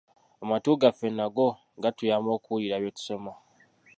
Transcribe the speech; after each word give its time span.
Amatu 0.43 0.69
gaffe 0.81 1.07
nago 1.17 1.47
gatuyamba 1.83 2.29
okuwulira 2.37 2.75
bye 2.81 2.91
tusoma. 2.97 3.31